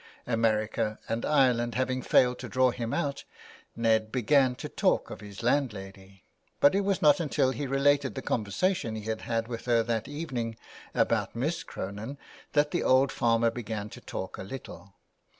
America 0.25 0.97
and 1.07 1.23
Ireland 1.27 1.75
having 1.75 2.01
failed 2.01 2.39
to 2.39 2.49
draw 2.49 2.71
him 2.71 2.91
out, 2.91 3.23
Ned 3.75 4.11
began 4.11 4.55
to 4.55 4.67
talk 4.67 5.11
of 5.11 5.21
his 5.21 5.43
landlady. 5.43 6.23
But 6.59 6.73
it 6.73 6.81
was 6.81 7.03
not 7.03 7.19
until 7.19 7.51
he 7.51 7.67
related 7.67 8.15
the 8.15 8.23
conversation 8.23 8.95
he 8.95 9.03
had 9.03 9.21
had 9.21 9.47
with 9.47 9.65
her 9.65 9.83
that 9.83 10.07
evening 10.07 10.57
about 10.95 11.35
Miss 11.35 11.61
Cronin 11.61 12.17
that 12.53 12.71
the 12.71 12.81
old 12.81 13.11
farmer 13.11 13.51
began 13.51 13.89
to 13.91 14.01
talk 14.01 14.39
a 14.39 14.43
little. 14.43 14.95